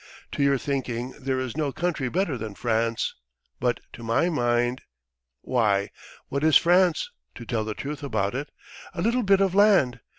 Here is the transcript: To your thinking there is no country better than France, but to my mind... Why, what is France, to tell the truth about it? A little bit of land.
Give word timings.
To 0.31 0.41
your 0.41 0.57
thinking 0.57 1.11
there 1.19 1.39
is 1.39 1.55
no 1.55 1.71
country 1.71 2.09
better 2.09 2.35
than 2.35 2.55
France, 2.55 3.13
but 3.59 3.79
to 3.93 4.01
my 4.01 4.29
mind... 4.29 4.81
Why, 5.41 5.91
what 6.27 6.43
is 6.43 6.57
France, 6.57 7.11
to 7.35 7.45
tell 7.45 7.63
the 7.63 7.75
truth 7.75 8.01
about 8.01 8.33
it? 8.33 8.49
A 8.95 9.01
little 9.03 9.21
bit 9.21 9.41
of 9.41 9.53
land. 9.53 9.99